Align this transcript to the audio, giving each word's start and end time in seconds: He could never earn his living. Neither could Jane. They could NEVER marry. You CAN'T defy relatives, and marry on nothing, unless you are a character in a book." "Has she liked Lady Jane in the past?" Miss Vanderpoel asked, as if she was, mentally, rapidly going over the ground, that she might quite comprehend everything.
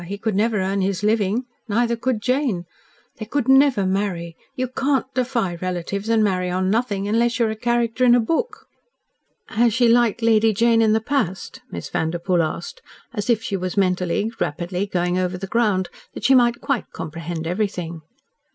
He 0.07 0.17
could 0.17 0.33
never 0.33 0.59
earn 0.61 0.81
his 0.81 1.03
living. 1.03 1.45
Neither 1.69 1.95
could 1.95 2.23
Jane. 2.23 2.65
They 3.19 3.25
could 3.27 3.47
NEVER 3.47 3.85
marry. 3.85 4.35
You 4.55 4.67
CAN'T 4.67 5.13
defy 5.13 5.57
relatives, 5.61 6.09
and 6.09 6.23
marry 6.23 6.49
on 6.49 6.71
nothing, 6.71 7.07
unless 7.07 7.37
you 7.37 7.45
are 7.45 7.51
a 7.51 7.55
character 7.55 8.03
in 8.03 8.15
a 8.15 8.19
book." 8.19 8.65
"Has 9.49 9.75
she 9.75 9.87
liked 9.87 10.23
Lady 10.23 10.53
Jane 10.55 10.81
in 10.81 10.93
the 10.93 11.01
past?" 11.01 11.61
Miss 11.69 11.87
Vanderpoel 11.87 12.41
asked, 12.41 12.81
as 13.13 13.29
if 13.29 13.43
she 13.43 13.55
was, 13.55 13.77
mentally, 13.77 14.31
rapidly 14.39 14.87
going 14.87 15.19
over 15.19 15.37
the 15.37 15.45
ground, 15.45 15.87
that 16.15 16.23
she 16.23 16.33
might 16.33 16.61
quite 16.61 16.89
comprehend 16.91 17.45
everything. 17.45 18.01